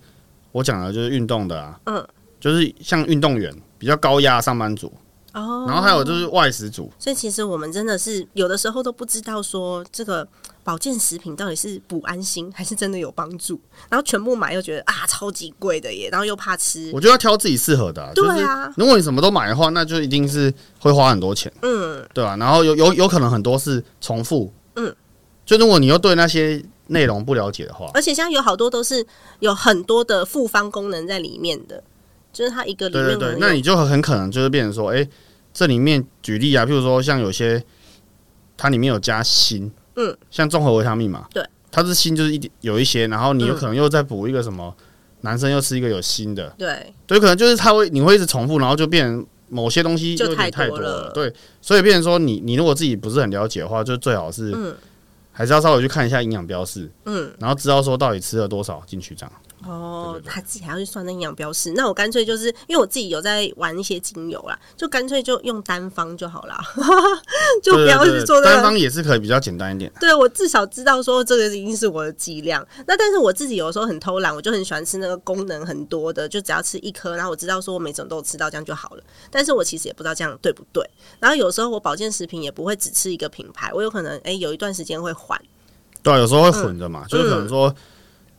[0.52, 2.08] 我讲的，就是运动的啊，嗯，
[2.40, 3.56] 就是像运动员。
[3.80, 4.92] 比较高压上班族。
[5.38, 10.28] 哦，然后还有就是外食族，所以其实我们真的是有的时候都不知道说这个
[10.64, 16.92] 保健食品到底是补安心还是真的有帮助，然后全部买又觉得啊超级贵的耶，然后又怕吃。
[16.94, 18.74] 我觉得要挑自己适合的，对啊。
[18.76, 22.36] 如果你什么都买的话，那就一定是会花很多钱，嗯，对吧？
[22.38, 24.94] 然后有有有可能很多是重复，嗯，
[25.46, 29.06] 就如果你又对那些内容不了解的话，而且现在有好多都是
[29.40, 31.84] 有很多的复方功能在里面的，
[32.34, 35.08] 就是它一个里面，对对，那你就很可能就是变成说，哎。
[35.58, 37.64] 这里面举例啊，譬如说像有些
[38.56, 44.72] 它里面有加锌，嗯，像综合维他命嘛，对，它是锌就是一点有一些，然后你有可能又再补一个什么，
[45.22, 54.76] 男生又吃一个有锌的，对，对，可能就是它会你会一直重复，然后就变成某些东西就太多了，对，所以变成说你你如果自己不是很了解的话，就最好是，嗯，
[55.32, 59.34] 还是要稍微去看一下营养标示，嗯，然后知道说到底吃了多少进去这样。
[59.66, 66.64] 哦，他自己还要去算那营养标识，那我干脆就是因为我自己有在玩一些精油啦，就干脆就用单方就好啦，
[67.64, 69.92] 就不要去做单方也是可以比较简单一点。
[70.00, 72.66] 对我至少知道说这个已经是我的剂量。
[72.86, 79.04] 那但是我自己有时候很偷懒，我就很喜欢吃那个功能很多的，就只要吃一颗，然后我知道说我每种都有吃到这样就好了。
[79.32, 80.88] 但是我其实也不知道这样对不对。
[81.20, 85.42] 然后有时候我保健食品也不会只吃一个品牌，我有可能哎有一段时间会换。
[86.04, 87.74] 对，有时候会混着嘛，就是可能说，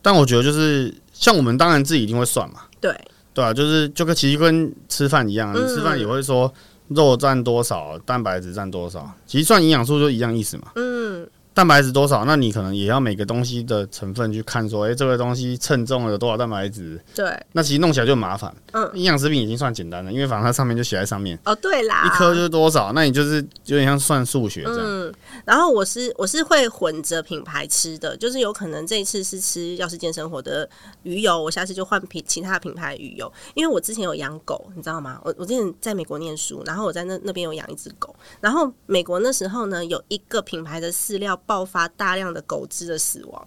[0.00, 0.94] 但我觉得就是。
[1.18, 2.96] 像我们当然自己一定会算嘛，对
[3.34, 6.52] 对啊，就是就跟其实跟吃饭一样，你吃饭也会说
[6.88, 10.68] 肉占多少，蛋白质占多少，其实算营养素就一样意思嘛。
[10.76, 11.28] 嗯。
[11.54, 12.24] 蛋白质多少？
[12.24, 17.00] 那你可能也要每个东西的成分去看，说，哎，这个东西称重了有多少蛋白质？
[17.16, 17.36] 对。
[17.50, 18.54] 那其实弄起来就麻烦。
[18.70, 18.88] 嗯。
[18.94, 21.36] 营养食品已经算简单了，因为反正它上面就写在上面。
[21.44, 22.04] 哦，对啦。
[22.06, 22.92] 一颗就是多少？
[22.92, 24.80] 那你就是有点像算数学这样。
[24.84, 25.12] 嗯。
[25.48, 30.68] 然后我是我是会混着品牌吃的，就是有可能这一次是吃药师健生活的
[31.02, 33.32] 鱼油，我下次就换品其他品牌鱼油。
[33.54, 35.20] 因为我之前有养狗，你知道吗？
[35.24, 42.28] 我我之前在美国念书，然后我在那那边有养一只狗，然后美国那时候呢有一个品牌的饲料爆发大量。
[42.28, 43.46] 的狗只的死亡，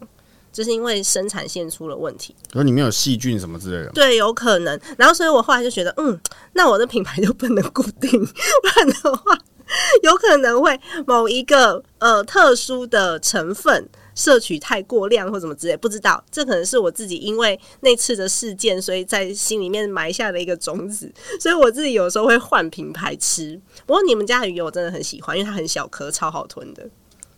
[0.51, 4.79] 就是因为生产线出了问题，然后里面有细菌什么之类的，对，有可能。
[4.97, 6.19] 然后，所以我后来就觉得，嗯，
[6.53, 9.37] 那我的品牌就不能固定， 不然的话，
[10.03, 16.23] 有可能会某一个呃特殊的成分摄取太过量或什么之类，不知道。
[16.31, 21.11] 这可能是我自己因为那次的事件，所以在心里面埋下的一个种子。
[21.39, 23.59] 所以我自己有时候会换品牌吃。
[23.85, 26.87] 不过你们家的鱼油我真的很喜欢，因为它很小颗，超好吞的。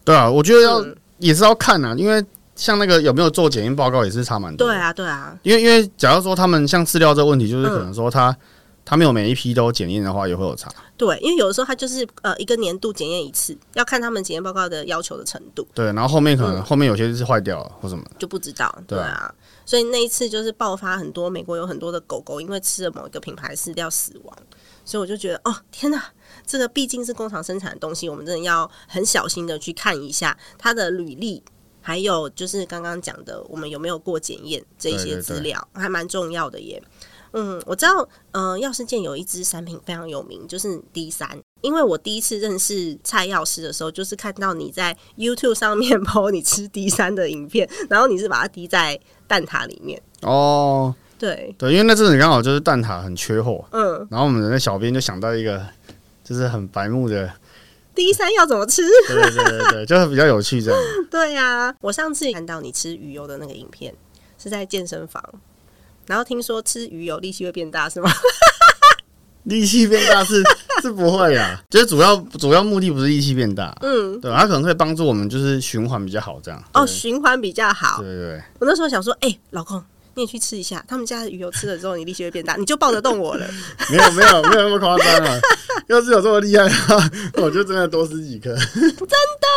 [0.04, 0.86] 对啊，我觉得要。
[1.19, 2.22] 也是要看啊，因为
[2.54, 4.67] 像那个有没有做检验报告也是差蛮多。
[4.67, 5.38] 对啊，对啊。
[5.43, 8.36] 因为因为假如说他们像饲料这个问题，就是可能说他
[8.86, 10.69] 他没有每一批都检验的话，也会有差。
[10.98, 15.67] 对，因为有的时候他就是呃一个年度检验一次，要看他们检验报告的要求的程度。
[15.74, 18.74] 对，然后后面可能后面有些是坏掉了或什么，就不知道。
[18.88, 19.34] 对啊，
[19.65, 24.38] 所以那一次就是爆发很多，美国有很多的狗狗因为吃了某一个品牌饲料死亡，
[24.86, 26.04] 所以我就觉得哦天哪！
[26.46, 31.41] 这个毕竟是工厂生产的东西，我们真的要很小心的去看一下它的履历，
[31.82, 36.82] 还有就是刚刚讲的，我们有没有过检验这些资料，还蛮重要的耶。
[37.34, 41.30] 嗯，我知道，嗯，药师健有一支产品非常有名，就是 D 三。
[41.62, 50.02] 因为我第一次认识蔡药师的时候，就是看到你在 YouTube 上面 播你吃 D 三的影片，然后你是把它滴在蛋挞里面。
[50.22, 55.62] 哦，对对，因为那阵子刚好就是蛋挞很缺货，嗯，然后我们的小编就想到一个。
[56.26, 57.30] 就是很白目的
[57.93, 58.82] 第三要怎么吃？
[59.10, 60.80] 对对对对，就是比较有趣这样。
[61.12, 63.93] 对呀，我上次看到你吃鱼油的那个影片，
[64.38, 65.22] 是在健身房，
[66.07, 68.11] 然后听说吃鱼油力气会变大，是吗？
[69.43, 70.41] 力气变大是
[70.81, 76.63] 是不会啊，就是主要主要目的不是力气变大，嗯，对，它可能会帮助我们就是循环比较好这样。
[76.73, 78.01] 哦，循环比较好。
[78.01, 78.41] 对对。
[78.59, 79.83] 我那时候想说，哎，老公。
[80.15, 83.47] 你也去吃一下，他们家的鱼油吃了之后，你力气会变大，你就抱得动我了。
[83.89, 85.39] 没有没有没有那么夸张啊！
[85.88, 87.10] 要是有这么厉害的话，
[87.41, 88.56] 我就真的多吃几颗。
[88.56, 89.08] 真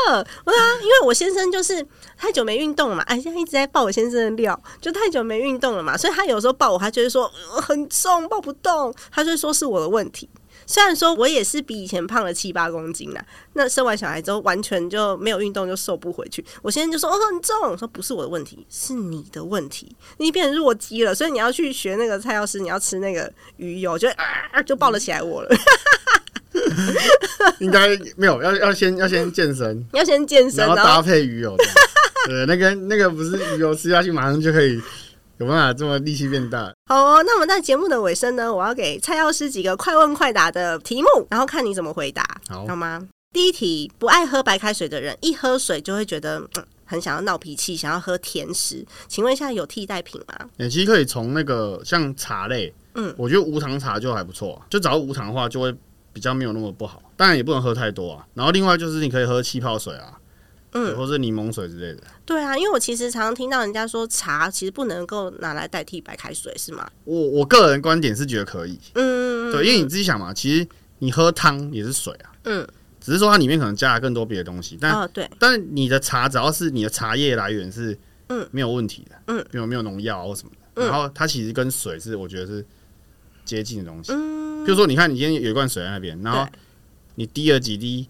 [0.09, 7.31] 的，我啊，因为我先生就是太久没运动了嘛，哎，现在一直在抱我先生的料，就太久没运动了嘛，所以他有时候抱我，他就会说
[7.62, 10.29] 很重，抱不动，他就说是我的问题。
[10.66, 16.44] 虽然说我也是比以前胖了七八公斤啦，那生完小孩之后完全就没有运动就瘦不回去。
[16.61, 25.57] 我现在就说哦很重，我说不是我的问题，是你的问题，你变成弱鸡了，所以你要去学那个蔡药师，你要吃那个鱼油， 就啊就抱了起来我了。
[27.61, 31.57] 应该没有，要要先要先健身， 要先健身，然后搭配鱼油。
[32.26, 34.81] 对，那个那个不是鱼油吃下去马上就可以。
[35.38, 36.72] 有办法这么力气变大？
[36.87, 43.07] 好哦，那我们在节目的尾声呢，我要给蔡药师几个快问快答的题目，然后看你怎么回答，好吗？
[43.33, 46.42] 第一题，不爱喝白开水的人，一喝水就会觉得
[46.87, 50.49] 很想要闹脾气，想要喝甜食，请问一下有替代品吗？
[50.59, 55.75] 其实可以从那个像茶类，嗯，我觉得无糖茶就还不错，就找无糖的话就会
[56.14, 58.27] 比较没有那么不好，当然也不能喝太多啊。
[58.33, 60.16] 然后另外就是你可以喝气泡水啊，
[60.77, 62.03] 嗯，或者柠檬水之类的。
[62.25, 66.89] 对啊，因为我其实常常听到人家说茶其实不能够拿来代替白开水，是吗？
[67.05, 70.67] 我我个人观点是觉得可以，嗯，对，因为你自己想嘛，其实
[70.99, 72.67] 你喝汤也是水啊，嗯，
[73.01, 78.47] 只是说它里面可能加了更多别的东西，但对，但你的茶只要是你的茶叶来源是嗯。
[78.51, 82.65] 没有问题的，嗯，没有没有农药或什么的，然后它其实跟水是我觉得是。
[83.45, 86.45] 接近的东西，嗯，比如说，你看，你今天有一罐水在那边，然后
[87.15, 88.09] 你滴了几滴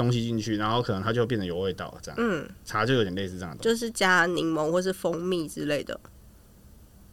[0.00, 5.98] 东西进去，然后可能它就变得有味道，这样，嗯，茶就有点类似这样的，就是加柠檬或是蜂蜜之类的，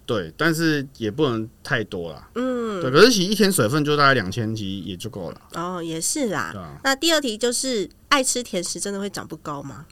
[0.05, 9.85] 对，但是也不能太多啦，嗯，对，可是其实一天水分就大概两千级也就够了，哦，也是啦，那第二题就是爱吃甜食真的会长不高吗？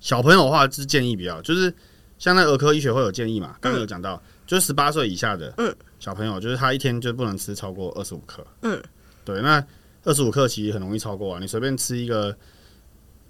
[0.00, 1.74] 小朋友的话是建议比较，就是
[2.18, 4.22] 像那儿科医学会有建议嘛，刚刚有讲到。
[4.44, 5.74] 就是十八岁以下的嗯。
[5.98, 8.44] 小朋友，就是他一天就不能吃超过二十五克。
[8.62, 8.82] 嗯，
[9.24, 9.64] 对，那
[10.04, 11.40] 二十五克其实很容易超过啊。
[11.40, 12.36] 你随便吃一个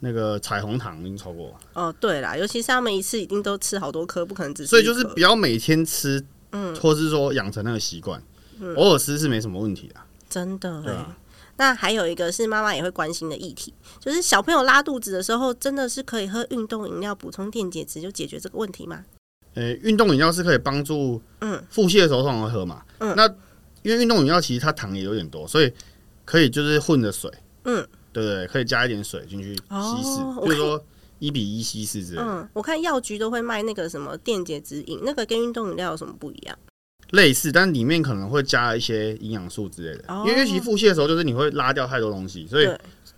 [0.00, 1.54] 那个彩虹糖已经超过。
[1.74, 8.22] 哦，对啦，尤其是他们一次一定都吃好多颗，不可能只吃所以就是不要每天吃，嗯，或是说养成那个习惯，
[8.76, 9.94] 偶尔吃是没什么问题的。
[10.28, 10.94] 真的，对。
[11.58, 19.04] 那还有一个是妈妈也会关心的议题，就是小朋友拉肚子的时候，真的是可以喝运动饮料补充电解质就解决这个问题吗？
[19.54, 22.82] 呃，运动饮料是可以帮助嗯腹泻的时候通常会喝嘛。
[22.98, 23.28] 嗯，那
[23.82, 25.70] 因为运动饮料其实它糖也有点多，所以
[26.24, 27.30] 可以就是混着水，
[27.64, 28.46] 嗯，对不对？
[28.46, 30.85] 可以加一点水进去稀释，比如说
[31.18, 32.20] 一比一稀释之类。
[32.20, 36.58] 嗯，我看药局都会卖那个什么电解质饮，那个跟运动饮料有什么不一样？
[37.11, 40.04] 类似，但里面可能会加一些营养素之类的。
[40.26, 42.68] 因为其实腹泻的时候就是你会拉掉太多东西，所以。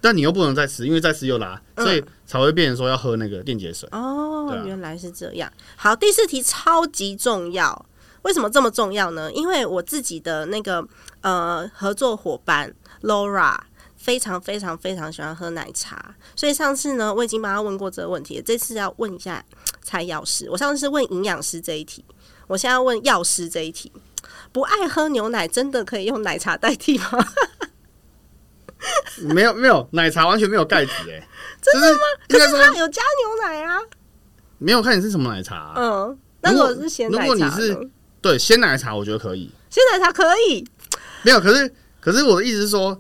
[0.01, 3.89] 但你又不能再吃，因为再吃又拉，所以才会变成说要喝那个电解水。
[3.91, 5.51] 哦，原来是这样。
[5.77, 7.87] 好，第四题超级重要，
[8.25, 9.33] 为什么这么重要呢？
[9.33, 10.87] 因为我自己的那个
[11.23, 13.57] 呃合作伙伴 Laura
[13.97, 19.45] 非常非常非常喜欢喝奶茶，所以上次呢我已经帮他问过这个问题，这次要问一下
[19.83, 20.49] 蔡药师。
[20.51, 22.05] 我上次是问营养师这一题，
[22.47, 23.93] 我现在要问药师这一题：
[24.53, 27.27] 不爱喝牛奶真的可以用奶茶代替吗？
[29.33, 31.27] 没有没有，奶茶完全没有盖子哎，
[31.63, 32.01] 真的吗？
[32.29, 33.79] 可是它有加牛奶啊。
[34.59, 35.73] 没有看你是什么奶茶。
[35.77, 37.91] 嗯，如果是咸奶茶，如果你是
[38.25, 39.51] 对鲜奶茶，我觉得可以。
[39.69, 40.67] 鲜奶茶可以。
[41.23, 42.99] 没有，可是可是我的意思是说，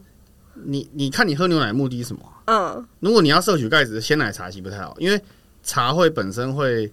[0.65, 2.23] 你你看你喝牛奶目的是什么？
[2.45, 5.19] 嗯，如果你要摄取钙质，鲜奶茶其实不太好，因为
[5.63, 6.93] 茶会本身会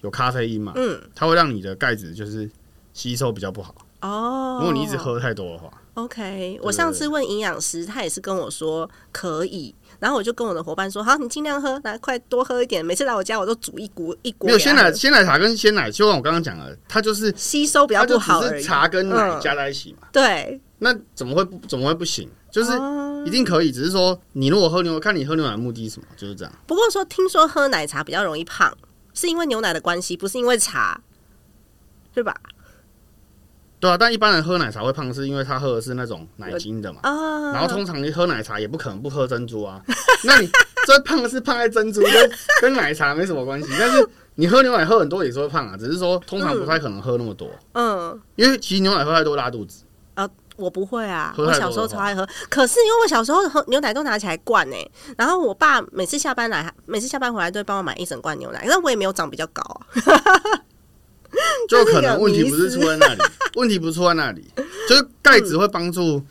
[0.00, 2.50] 有咖啡因嘛，嗯，它会让你的钙质就是
[2.94, 3.74] 吸收比较不好。
[4.00, 5.70] 哦，如果你一直喝太多的话。
[5.92, 12.84] OK，我上次问营养师，他也是跟我说可以，然后我就跟我的伙伴说，好，你尽量喝，来快多喝一点。
[12.84, 14.46] 每次来我家，我都煮一锅一锅。
[14.46, 20.08] 没有鲜奶，鲜奶茶跟鲜奶，就像我刚刚讲的，它就是吸收比较不好，是茶跟奶加在一起嘛。
[20.12, 22.28] 对，那怎么会不怎么会不行？
[22.50, 22.72] 就是
[23.26, 26.52] 一定可以，只是说你如果喝牛，看你喝牛奶的目的是什么，就是这样。
[26.66, 28.74] 不过说听说喝奶茶比较容易胖，
[29.12, 31.00] 是因为牛奶的关系，不是因为茶，
[32.14, 32.34] 对吧？
[33.86, 36.98] 对啊，但一般人喝奶茶会胖，是因为他喝的是那种奶精的嘛。
[37.04, 37.52] 啊。
[37.52, 39.80] 然后通常你喝奶茶也不可能不喝珍珠啊。
[40.24, 40.50] 那你
[40.88, 42.30] 这胖的是胖在珍珠，跟
[42.62, 43.68] 跟奶茶没什么关系。
[43.78, 47.48] 但是你喝牛奶喝很多也是会胖啊，只是说通常不太可能喝那么多。
[47.74, 48.20] 嗯。
[48.34, 49.84] 因为其实牛奶喝太多拉肚子。
[50.14, 52.26] 啊，我不会啊，我小时候超爱喝。
[52.50, 54.76] 可是因为我小时候喝牛奶都拿起来灌呢，
[55.16, 59.86] 然后我爸每次下班来，每次下班回来都会帮我买一整罐牛奶，但我也没有长比较高啊。
[61.68, 63.20] 就可能问题不是出在那里，
[63.54, 64.44] 问题不是出在那里，
[64.88, 66.22] 就是钙质会帮助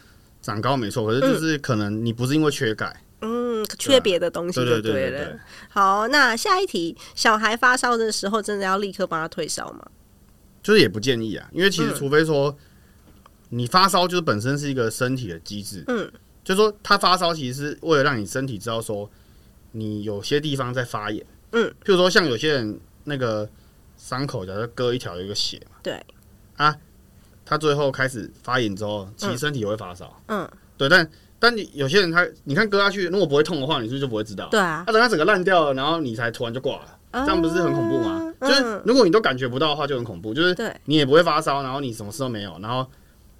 [0.42, 1.06] 长高，没错。
[1.06, 5.38] 可是就是可能你不是因为缺钙，嗯，缺别的东西就对了。
[5.70, 9.86] 好，那下一题，小孩发烧的时候，真的要立刻帮他退烧吗？
[10.64, 12.56] 就是也不建议啊，因为其实除非说
[13.50, 16.10] 你发烧，就是本身是一个身体的机制，嗯，
[16.44, 19.10] 就是说他发烧其实是为了让你身体知道说
[19.74, 23.48] 你有些地方在发炎，嗯，譬如说像有些人那个。
[24.06, 25.78] 伤口假设割一条有一个血嘛？
[25.82, 26.00] 对
[26.58, 26.78] 啊，
[27.44, 30.16] 他最后开始发炎之后，其实身体也会发烧。
[30.28, 30.48] 嗯，
[30.78, 34.48] 对，但但你有些人他，你看割下去如果不会痛的话，你是不是就不会知道？
[34.52, 38.32] 对啊，他等他整个烂掉了，然后你才突然就挂了，这样不是很恐怖吗？
[38.42, 40.36] 就是如果你都感觉不到的话，就很恐怖。
[40.36, 42.86] 就是你也不会发烧，然后你什么事都没有，然后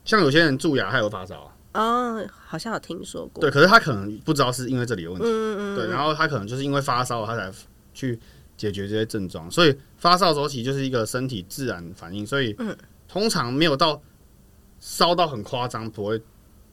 [0.04, 1.52] 像有些人蛀牙还有发烧。
[1.76, 3.40] 哦，好像有听说过。
[3.40, 5.28] 对，可是他可能不知道是因为这里有问题。
[5.28, 5.76] 嗯嗯。
[5.76, 7.52] 对，然后他可能就是因为发烧，他才
[7.94, 8.20] 去。
[8.58, 12.56] 解决这些症状，所以发烧时期就是一个身体自然反应，所以
[13.08, 14.02] 通常没有到
[14.80, 16.22] 烧到很夸张，不会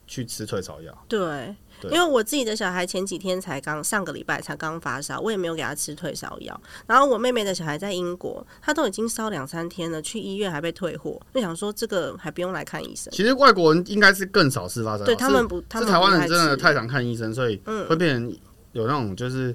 [0.07, 1.05] 去吃退烧药。
[1.09, 1.55] 对，
[1.85, 6.61] 因为我自己的小孩前几天才刚上个礼拜才刚发烧，我也没有给他吃退烧药。
[6.87, 13.13] 然后我妹妹的小孩在英国，他都已经烧两三天了，去医院还被退货，就想说这个还不用来看医生。
[13.13, 17.57] 其实外国人应该是更少是发烧，对他们不，是台湾人真的太常看医生，所以
[17.89, 18.37] 会变成
[18.73, 19.55] 有那种就是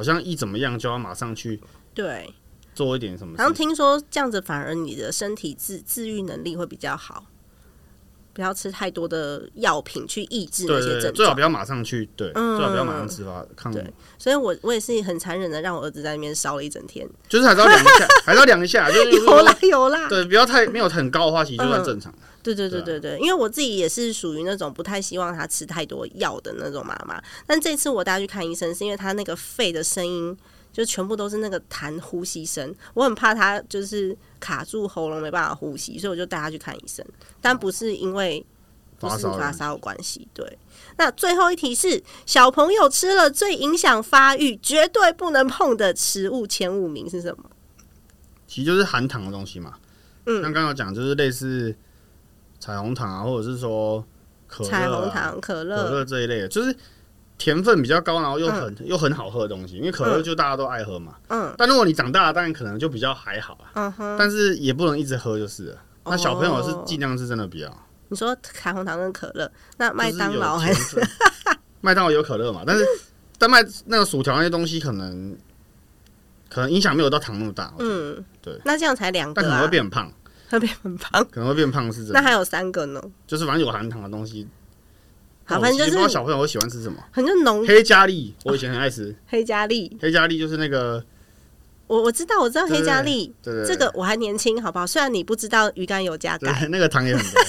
[0.00, 1.60] 好像一怎么样就要马上去
[1.92, 2.32] 对
[2.74, 3.36] 做一点什么。
[3.36, 7.26] 好像听说这样子反而你的身体自自愈能力会比较好。
[8.32, 13.72] 不要吃太多的药品去抑制那些症状，最好不要马上去，对，最好不要马上吃吧抗。
[13.72, 13.84] 对，
[14.18, 22.14] 所以我我也是很残忍的，让我儿子在那边烧了一整天，就是还是要量一下， 还是要量一下，就是有啦有啦，对，不要太没有很高的话，其实就算正常。
[22.42, 30.36] 对对对对对，因为我自己也是属于那种不太希望他吃太多药的那种妈妈，但这次我带他去看医生，是因为他那个肺的声音。
[30.72, 37.04] 就全部都是那个痰呼吸声，我很怕他就是卡住喉咙没办法呼吸，所以我就带他去看医生。
[37.40, 38.44] 但不是因为
[38.98, 40.28] 不是发烧有关系。
[40.32, 40.58] 对，
[40.96, 47.50] 那最后一题是小朋友吃了最影响发育、绝对不能碰的食物前五名是什么？
[48.46, 49.74] 其实就是含糖的东西嘛。
[50.26, 51.74] 嗯，像刚刚讲，就是类似
[52.60, 54.04] 彩虹糖啊，或者是说
[54.46, 56.76] 可彩虹糖、可乐、可乐这一类的，就是。
[57.40, 61.14] 甜分比较高，然后又很又很好喝的东西，因为可乐就大家都爱喝嘛。
[61.28, 61.52] 嗯。
[61.56, 63.70] 但如果你长大了，当然可能就比较还好啊。
[63.72, 64.16] 嗯哼。
[64.18, 65.78] 但是也不能一直喝就是了。
[66.04, 67.74] 那小朋友是尽量是真的比较。
[68.08, 71.00] 你说彩虹糖跟可乐，那麦当劳还是？
[71.80, 72.62] 麦当劳有可乐嘛？
[72.66, 72.86] 但是
[73.38, 75.34] 但麦那个薯条那些东西可能
[76.50, 77.72] 可能影响没有到糖那么大。
[77.78, 78.22] 嗯。
[78.42, 78.60] 对。
[78.66, 80.12] 那这样才两个，但可能会变胖。
[80.50, 81.24] 会变很胖？
[81.30, 82.14] 可能会变胖是真的。
[82.14, 83.00] 那还有三个呢？
[83.26, 84.46] 就是反正有含糖的东西。
[85.50, 87.02] 好，反正就是小朋友会喜欢吃什么？
[87.10, 89.98] 很多浓黑加力，我以前很爱吃黑加力。
[90.00, 91.04] 黑加力就是那个，
[91.88, 93.34] 我我知道，我知道黑加力。
[93.42, 94.86] 对这个我还年轻，好不好？
[94.86, 97.42] 虽然你不知道鱼肝油加钙，那个糖也很多。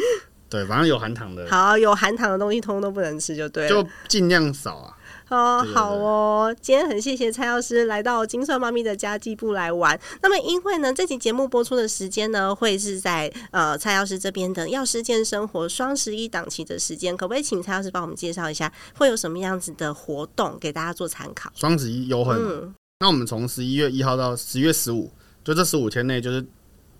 [0.50, 1.46] 对，反正有含糖的。
[1.48, 4.95] 好，有含糖的东西通通都不能吃，就对，就尽量少啊。
[5.28, 9.98] 哦，好哦，今天很谢谢蔡药师来到金算妈咪的家计部来玩。
[10.22, 21.50] 那么，因为呢，这期节目播出的时间呢，会是在呃蔡药师这边的药师健生活双十一档期的时间，可不可以请蔡药师帮我们介绍一下，会有什么样子的活动给大家做参考？
[21.56, 22.36] 双十一优惠，
[23.00, 25.10] 那我们从十一月一号到十月十五，
[25.42, 26.46] 就这十五天内，就是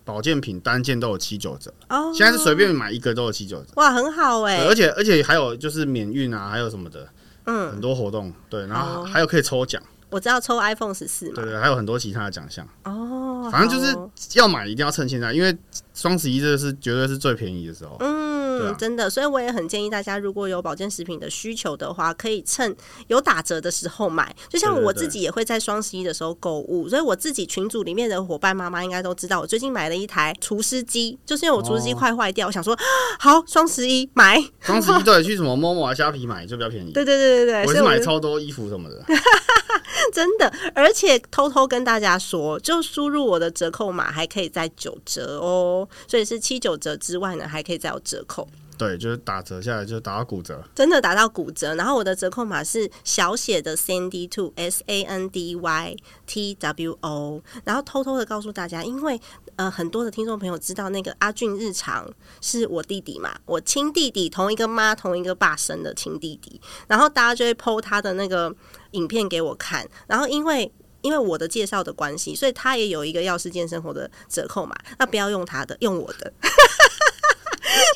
[0.03, 2.11] 保健品单件都有七九折哦。
[2.13, 4.65] 现在是随便买一个都有七九折，哇，很好哎！
[4.65, 7.07] 而且而且还有就是免运啊，还有什么的。
[7.47, 12.67] 嗯，很多活动，对，然后还有可以抽奖，我知道抽 iPhone 十四嘛，对对，还有很多其他的奖项。
[12.83, 13.97] 哦，反正就是
[14.37, 15.57] 要买一定要趁现在，因为
[15.93, 18.26] 双十一这个是绝对是最便宜的时候，嗯。
[18.59, 22.75] 嗯，真的，所以我也很建议大家，如果有保健食品的需求的话，可以趁
[23.07, 24.35] 有打折的时候买。
[24.49, 32.77] 就像我自己也会在双十一的时候购物，所以我自己群组里面的伙伴妈妈应该都知道，我最近买了一台除湿机，就是因为我除湿机快坏掉，我想说
[33.19, 34.41] 好双十一买。
[34.61, 36.91] 双十一对，去什么某某啊、虾皮买就比较便宜。
[36.91, 39.03] 对对对对对，我是买超多衣服什么的。
[40.13, 45.87] 真的，而且偷偷跟大家说，就输入我的折扣码，还可以再九折哦。
[46.07, 48.46] 所以是七九折之外呢，还可以再有折扣。
[48.77, 51.73] 对，就是打折下来就打到骨折，真的打到骨折。
[51.75, 55.95] 然后我的折扣码是小写的 Sandy Two S A N D Y
[56.27, 57.41] T W O。
[57.63, 59.19] 然后偷偷的告诉大家，因为
[59.55, 62.07] 呃很多的听众朋友知道那个阿俊日常
[62.39, 66.61] 是我弟弟嘛，我亲弟弟，同一个妈同一个爸生的亲弟弟。
[66.87, 68.55] 然后大家就会 PO 他的那个
[68.91, 69.87] 影片给我看。
[70.05, 70.71] 然后因为
[71.01, 74.75] 因为我的介绍的关系，所以他也有一个药师健生活的折扣码。
[74.99, 76.31] 那不要用他的，用我的。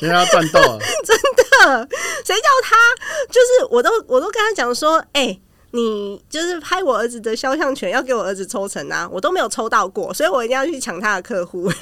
[0.00, 1.88] 因为他赚到了， 真的，
[2.24, 2.76] 谁叫他？
[3.28, 5.38] 就是我都我都跟他讲说，哎，
[5.72, 11.70] 你就是拍我儿子的肖像权，要给我儿子抽成啊，我都没有抽到过，所以我一定要去抢他的客户。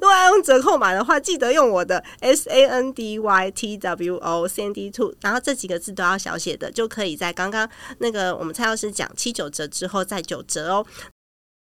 [0.00, 7.68] 果要用折扣码的话，记得用我的 S A N D Y T W O C D Two，然后这几个字都要小写的，就可以在刚刚
[7.98, 10.86] 那个我们蔡老师讲七九折之后再九折哦。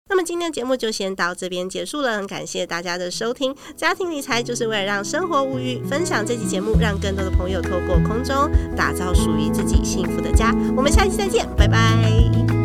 [0.09, 3.55] 那么今天的节目就先到这边结束了，很感谢大家的收听。
[3.77, 10.53] 家庭理财就是为了让生活无虞，分享这期节目，让更多的朋友透过空中打造属于自己幸福的家。
[10.75, 12.58] 我们下期再见，拜拜。